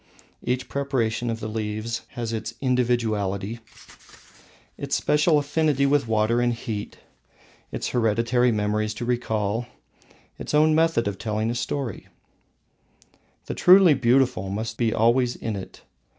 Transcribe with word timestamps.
Each 0.43 0.67
preparation 0.67 1.29
of 1.29 1.41
the 1.41 1.47
leaves 1.47 2.07
has 2.15 2.33
its 2.33 2.55
individuality, 2.59 3.59
its 4.75 4.95
special 4.95 5.37
affinity 5.37 5.85
with 5.85 6.07
water 6.07 6.41
and 6.41 6.55
heat, 6.55 6.97
its 7.71 7.93
own 7.93 8.05
method 8.11 8.27
of 11.07 11.17
telling 11.19 11.51
a 11.51 11.55
story. 11.55 12.07
The 13.45 13.53
truly 13.53 13.93
beautiful 13.93 14.49
must 14.49 14.81
always 14.91 15.37
be 15.37 15.45
in 15.45 15.55
it. 15.55 15.83